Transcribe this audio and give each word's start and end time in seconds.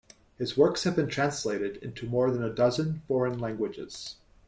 His 0.39 0.57
works 0.57 0.83
have 0.85 0.95
been 0.95 1.09
translated 1.09 1.77
into 1.77 2.09
more 2.09 2.31
than 2.31 2.41
a 2.43 2.49
dozen 2.51 3.03
foreign 3.07 3.37
languages. 3.37 4.15